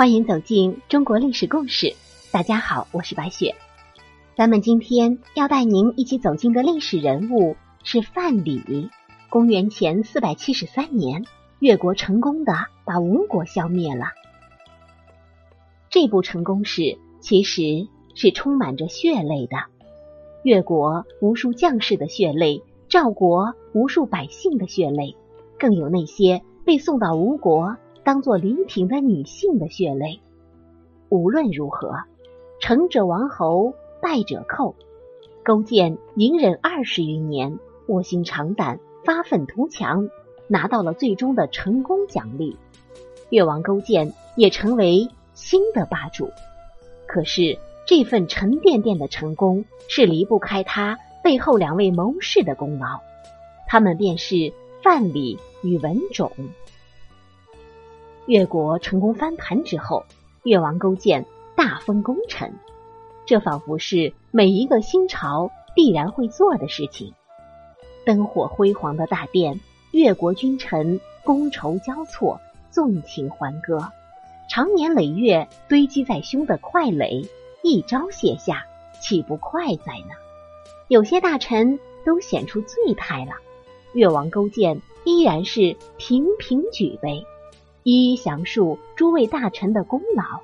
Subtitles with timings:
[0.00, 1.94] 欢迎走进中国历史故事。
[2.32, 3.54] 大家好，我是白雪。
[4.34, 7.54] 咱们今天要带您一起走进的历史人物
[7.84, 8.88] 是范蠡。
[9.28, 11.26] 公元前四百七十三年，
[11.58, 12.54] 越国成功的
[12.86, 14.06] 把吴国消灭了。
[15.90, 19.58] 这部成功史其实是充满着血泪的。
[20.44, 25.14] 越国无数将士的血泪，赵国无数百姓的血泪，
[25.58, 27.76] 更有那些被送到吴国。
[28.04, 30.20] 当做礼品的女性的血泪。
[31.08, 31.94] 无论如何，
[32.60, 34.74] 成者王侯，败者寇。
[35.42, 40.08] 勾践隐忍二十余年，卧薪尝胆，发愤图强，
[40.48, 42.56] 拿到了最终的成功奖励。
[43.30, 46.30] 越王勾践也成为新的霸主。
[47.06, 53.00] 可是这份沉甸甸的成功，是离不开他背后两位谋士的功劳。
[53.66, 54.52] 他们便是
[54.82, 56.30] 范蠡与文种。
[58.30, 60.04] 越国成功翻盘之后，
[60.44, 62.54] 越王勾践大封功臣，
[63.26, 67.12] 这仿佛是每一个新朝必然会做的事情。
[68.06, 69.58] 灯火辉煌的大殿，
[69.90, 73.90] 越国君臣觥筹交错，纵情欢歌，
[74.48, 77.26] 长年累月堆积在胸的快垒，
[77.64, 78.64] 一朝卸下，
[79.00, 80.14] 岂不快哉呢？
[80.86, 83.32] 有些大臣都显出醉态了，
[83.92, 87.26] 越王勾践依然是频频举杯。
[87.82, 90.40] 一一详述诸位大臣的功劳，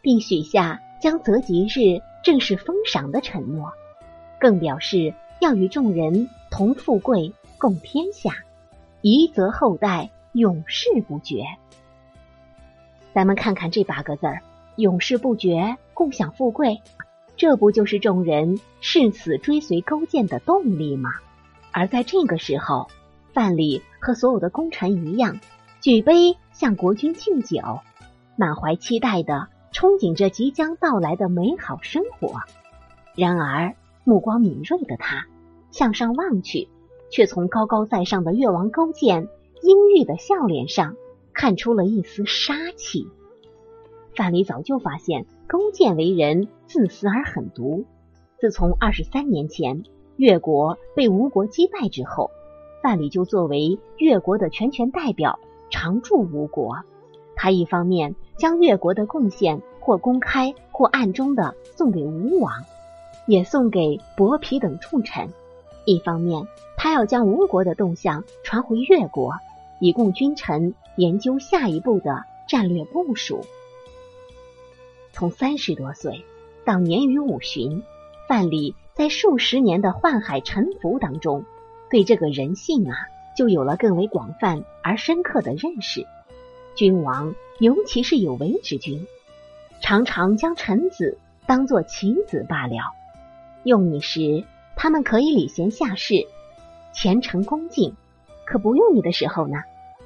[0.00, 3.72] 并许下将择吉日正式封赏的承诺，
[4.40, 8.44] 更表示要与众人同富贵共天下，
[9.02, 11.44] 遗泽后代永世不绝。
[13.12, 14.42] 咱们看看这八个字儿：
[14.76, 16.80] 永世不绝，共享富贵，
[17.36, 21.10] 这不就是众人誓死追随勾践的动力吗？
[21.70, 22.88] 而在这个时候，
[23.34, 25.38] 范蠡和所有的功臣一样，
[25.86, 26.36] 举杯。
[26.52, 27.60] 向国君敬酒，
[28.34, 32.40] 满怀期待的憧憬着即将到来的美好生活。
[33.14, 35.26] 然而，目光敏锐的他
[35.70, 36.66] 向上望去，
[37.08, 39.28] 却从高高在上的越王勾践
[39.62, 40.96] 阴郁的笑脸上
[41.32, 43.06] 看出了一丝杀气。
[44.16, 47.84] 范蠡早就发现勾践为人自私而狠毒。
[48.40, 49.84] 自从二十三年前
[50.16, 52.32] 越国被吴国击败之后，
[52.82, 55.38] 范蠡就作为越国的全权代表。
[55.70, 56.76] 常驻吴国，
[57.34, 62.64] 他一方面将越国的贡献或公开或暗中的送给吴王，
[63.26, 65.28] 也送给伯嚭等重臣；
[65.84, 66.46] 一方面，
[66.76, 69.34] 他要将吴国的动向传回越国，
[69.80, 73.40] 以供君臣研究下一步的战略部署。
[75.12, 76.24] 从三十多岁
[76.64, 77.82] 到年逾五旬，
[78.28, 81.44] 范蠡在数十年的宦海沉浮当中，
[81.90, 82.96] 对这个人性啊。
[83.36, 86.06] 就有了更为广泛而深刻的认识。
[86.74, 89.06] 君王，尤其是有为之君，
[89.80, 92.76] 常常将臣子当作棋子罢了。
[93.62, 96.26] 用你时，他们可以礼贤下士、
[96.92, 97.92] 虔诚恭敬；
[98.44, 99.58] 可不用你的时候呢，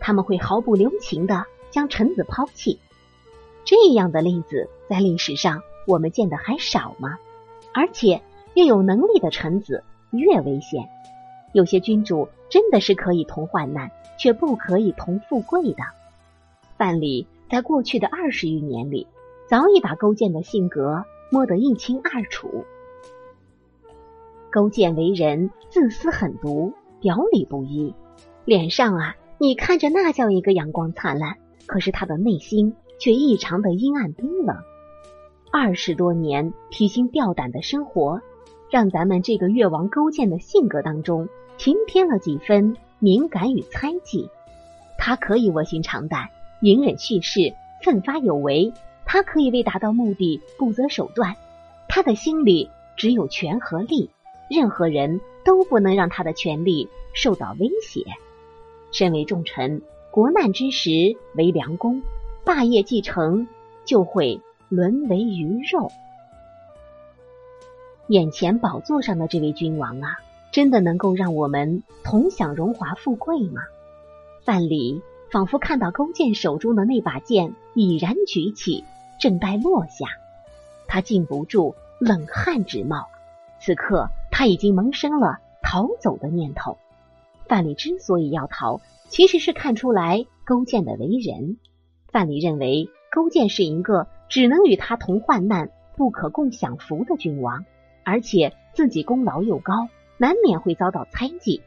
[0.00, 2.78] 他们会毫不留情的将臣子抛弃。
[3.64, 7.18] 这样的例子在历史上我们见的还少吗？
[7.74, 8.22] 而且，
[8.54, 10.88] 越有能力的臣子越危险。
[11.52, 15.82] 有些君主真的是可以同患难，却不可以同富贵的。
[16.76, 19.06] 范蠡在过去的二十余年里，
[19.48, 22.64] 早已把勾践的性格摸得一清二楚。
[24.50, 27.94] 勾践为人自私狠毒，表里不一，
[28.44, 31.36] 脸上啊，你看着那叫一个阳光灿烂，
[31.66, 34.56] 可是他的内心却异常的阴暗冰冷。
[35.52, 38.20] 二十多年提心吊胆的生活，
[38.76, 41.30] 让咱们这个越王勾践的性格当中。
[41.56, 44.28] 平添了几分敏感与猜忌，
[44.98, 46.28] 他可以卧薪尝胆、
[46.60, 48.74] 隐忍蓄势、奋发有为；
[49.06, 51.36] 他可以为达到目的不择手段。
[51.88, 52.68] 他的心里
[52.98, 54.10] 只有权和利，
[54.50, 58.04] 任何人都不能让他的权利受到威胁。
[58.92, 59.80] 身为重臣，
[60.10, 62.02] 国难之时为良公，
[62.44, 63.48] 霸业继承
[63.86, 65.90] 就会沦为鱼肉。
[68.08, 70.18] 眼前宝座上的这位君王啊！
[70.52, 73.62] 真的能够让我们同享荣华富贵吗？
[74.44, 78.84] 范蠡仿佛看到勾践手中的那把剑已然举起，
[79.20, 80.06] 正待落下，
[80.86, 83.08] 他禁不住冷汗直冒。
[83.60, 86.78] 此刻他已经萌生了逃走的念头。
[87.48, 91.56] 范蠡之所以要逃，其实是看出来勾践的为人。
[92.12, 97.64] 范蠡认为勾践是一个只能与他同患难、不可共享福的君王，
[98.06, 99.88] 而且自己功劳又高。
[100.18, 101.60] 难免会遭到猜忌。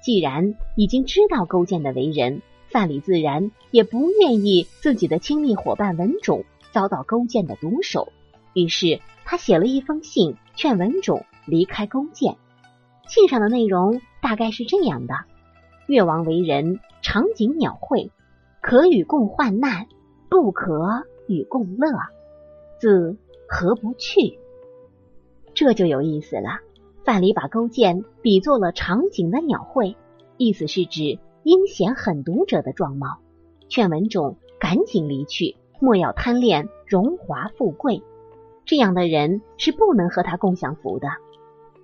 [0.00, 8.12] 既然已经知道勾践的为人，范蠡自然也不愿意自己的亲密伙伴文种遭到勾践的毒手，
[8.54, 12.36] 于是他写了一封信劝文种离开勾践。
[13.08, 15.14] 信上的内容大概是这样的：
[15.88, 18.12] 越王为人长颈鸟喙，
[18.60, 19.88] 可与共患难，
[20.30, 21.90] 不可与共乐。
[22.78, 23.16] 自
[23.48, 24.38] 何不去？
[25.58, 26.60] 这就有意思了。
[27.04, 29.96] 范蠡把勾践比作了长颈的鸟喙，
[30.36, 33.18] 意思是指阴险狠毒者的状貌，
[33.68, 38.04] 劝文种赶紧离去，莫要贪恋荣华富贵。
[38.66, 41.08] 这样的人是不能和他共享福的。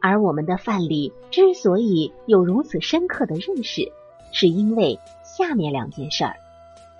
[0.00, 3.90] 而我们的范蠡之所以有如此深刻的认识，
[4.30, 6.36] 是因为下面两件事儿：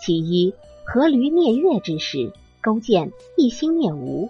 [0.00, 0.52] 其一，
[0.92, 4.28] 阖闾灭越之时，勾践一心灭吴。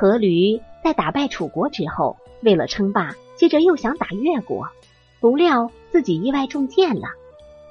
[0.00, 2.16] 阖闾在打败楚国之后。
[2.42, 4.66] 为了称霸，接着又想打越国，
[5.20, 7.08] 不料自己意外中箭了。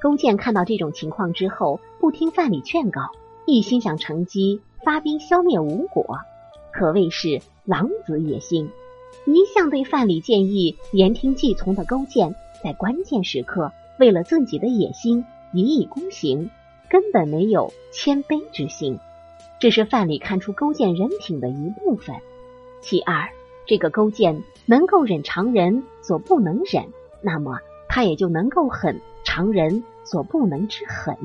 [0.00, 3.00] 勾践看到这种情况之后，不听范蠡劝告，
[3.46, 6.18] 一心想乘机发兵消灭吴国，
[6.72, 8.70] 可谓是狼子野心。
[9.26, 16.48] 一向对范蠡建议言听计从的勾践，在关键时刻为了自己的野心一意孤行，
[16.88, 19.00] 根本没有谦卑之心。
[19.58, 22.14] 这是范蠡看出勾践人品的一部分。
[22.80, 23.28] 其二。
[23.66, 26.88] 这个勾践能够忍常人所不能忍，
[27.20, 31.16] 那么他也就能够狠常人所不能之狠。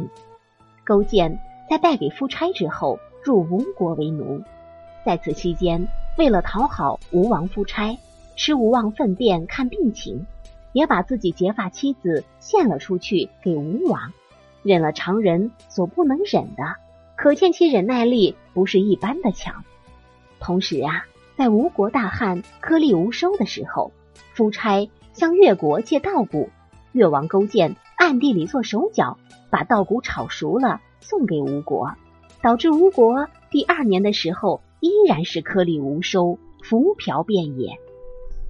[0.83, 4.43] 勾践在败给夫差之后，入吴国为奴，
[5.03, 5.87] 在此期间，
[6.19, 7.97] 为了讨好吴王夫差，
[8.35, 10.27] 吃吴王粪便看病情，
[10.71, 14.13] 也把自己结发妻子献了出去给吴王，
[14.61, 16.75] 忍了常人所不能忍的，
[17.15, 19.63] 可见其忍耐力不是一般的强。
[20.39, 21.07] 同时啊。
[21.37, 23.91] 在吴国大旱、颗粒无收的时候，
[24.33, 26.49] 夫差向越国借稻谷，
[26.93, 29.17] 越王勾践暗地里做手脚，
[29.49, 31.91] 把稻谷炒熟了送给吴国，
[32.41, 37.77] 导致吴国第二年的时候依然是颗粒无收、浮漂遍野。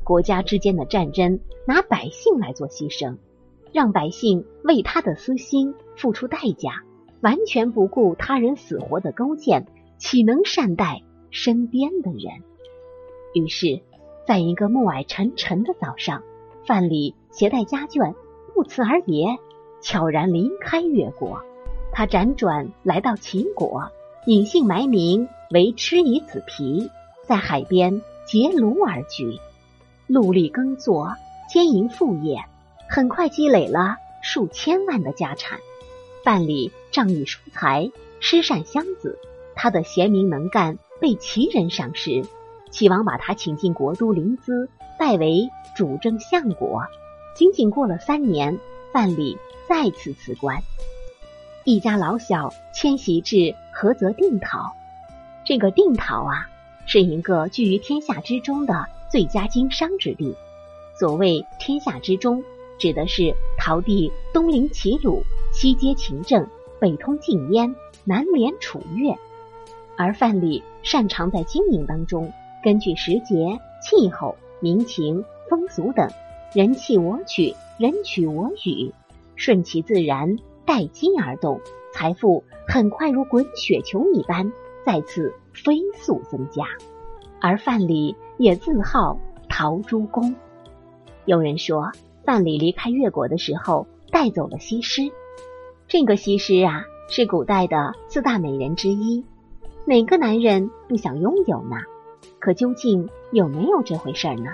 [0.04, 3.18] 国家之间的战争，拿百姓来做牺牲，
[3.74, 6.84] 让百姓为他的私心付出代价，
[7.22, 9.66] 完全不顾他人死活的勾践，
[9.98, 11.02] 岂能善待
[11.32, 12.44] 身边的人？
[13.36, 13.82] 于是，
[14.26, 16.24] 在一个暮霭沉沉的早上，
[16.66, 18.16] 范蠡携带家眷，
[18.54, 19.28] 不辞而别，
[19.82, 21.42] 悄然离开越国。
[21.92, 23.92] 他辗转来到秦国，
[24.26, 26.90] 隐姓埋名为吃夷子皮，
[27.28, 29.38] 在海边结庐而居，
[30.08, 31.12] 努力耕作，
[31.50, 32.40] 兼营副业，
[32.90, 35.60] 很快积累了数千万的家产。
[36.24, 37.92] 范蠡仗义疏财，
[38.22, 39.20] 施善乡子，
[39.56, 42.24] 他的贤明能干被齐人赏识。
[42.72, 44.68] 齐王把他请进国都临淄，
[45.00, 46.84] 拜为主政相国。
[47.36, 48.60] 仅仅过了三年，
[48.94, 50.62] 范蠡再次辞官，
[51.64, 54.76] 一家老小迁徙至菏泽定陶。
[55.46, 56.50] 这个定陶啊，
[56.86, 60.36] 是一个居于天下之中的最佳经商之地。
[60.98, 62.44] 所谓天下之中，
[62.80, 66.48] 指的是陶地东临齐鲁，西接秦郑，
[66.80, 67.76] 北通晋燕，
[68.06, 69.14] 南连楚越。
[69.98, 72.32] 而范蠡擅长在经营当中。
[72.66, 76.10] 根据时节、气候、民情、风俗等，
[76.51, 78.92] 人气我取，人取我予，
[79.36, 81.62] 顺其自然，待机而动，
[81.94, 84.51] 财富很快如滚雪球一般
[84.84, 86.63] 再次飞速增加。
[87.39, 90.36] 而范蠡也自号陶朱公。
[91.25, 91.92] 有人说，
[92.24, 95.12] 范蠡离开越国的时候带走了西施。
[95.88, 99.24] 这个西施啊，是古代的四大美人之一，
[99.86, 101.75] 哪个男人不想拥有呢？
[102.46, 104.52] 可究竟有没有这回事呢？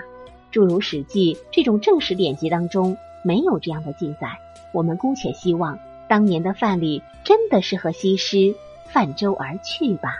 [0.50, 4.38] 诸如《史记》这种正史典籍当中没有这样的记载。
[4.72, 8.54] 我们姑且希望当年的范蠡真的是和西施
[8.86, 10.14] 泛舟而去吧。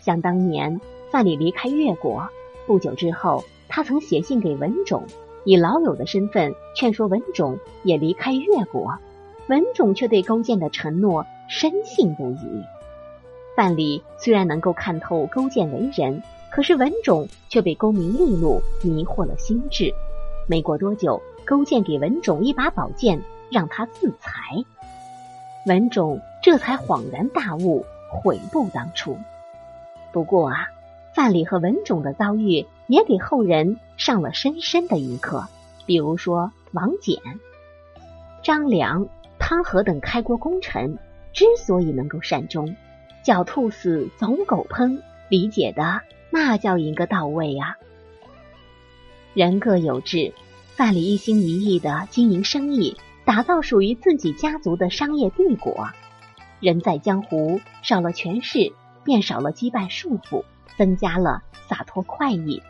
[0.00, 2.28] 想当年范蠡离开越国
[2.64, 5.02] 不久之后，他曾写信给文种，
[5.44, 8.96] 以老友的身份劝说文种也离开越国。
[9.48, 12.62] 文种却对勾践的承诺深信不疑。
[13.56, 16.22] 范蠡虽然能够看透勾践为人。
[16.56, 19.92] 可是文种却被功名利禄迷惑了心智。
[20.48, 23.20] 没过多久，勾践给文种一把宝剑，
[23.50, 24.32] 让他自裁。
[25.66, 29.18] 文种这才恍然大悟，悔不当初。
[30.14, 30.68] 不过啊，
[31.14, 35.46] 范蠡和文种的遭遇也给后人上了深深的一课。
[35.84, 37.20] 比如说王翦、
[38.42, 39.06] 张良、
[39.38, 40.96] 汤和等开国功臣
[41.34, 42.74] 之所以能够善终，
[43.22, 46.00] 狡兔死，走狗烹，理解的。
[46.30, 47.76] 那叫一个到位呀！
[49.34, 50.32] 人各有志，
[50.74, 55.88] 范蠡一心一意的经营生意，打造属于自己家族的商业帝国。
[56.60, 58.72] 人在江湖，少了权势，
[59.04, 60.44] 便少了羁绊束缚，
[60.78, 62.62] 增加了洒脱快意。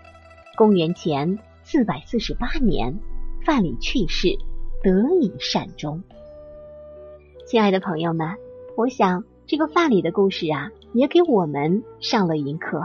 [0.56, 2.98] 公元前四百四十八年，
[3.44, 4.36] 范蠡去世，
[4.82, 6.02] 得以善终。
[7.46, 8.36] 亲爱的朋友们，
[8.76, 12.80] 我想这个范蠡的故事啊，也给我们上了一课：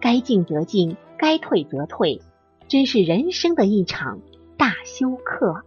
[0.00, 2.20] 该进则进，该退则退，
[2.68, 4.20] 真是人生的一场
[4.56, 5.62] 大休课。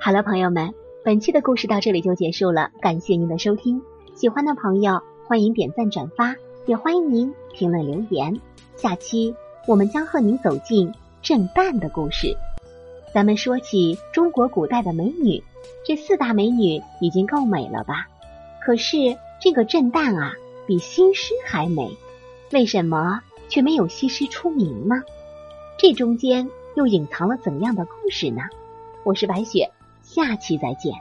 [0.00, 0.74] 好了，朋友们。
[1.02, 3.80] 本期的故事到这里就结束了，感谢您的收听。
[4.14, 8.38] 喜欢的朋友欢迎点赞转发，也欢迎您评论留言。
[8.76, 9.34] 下期
[9.66, 12.36] 我们将和您走进郑旦的故事。
[13.14, 15.42] 咱们说起中国古代的美女，
[15.86, 18.08] 这四大美女已经够美了吧？
[18.62, 20.34] 可是这个郑旦啊，
[20.66, 21.96] 比西施还美，
[22.52, 24.96] 为什么却没有西施出名呢？
[25.78, 28.42] 这中间又隐藏了怎样的故事呢？
[29.04, 29.70] 我是白雪。
[30.02, 30.92] 下期再见。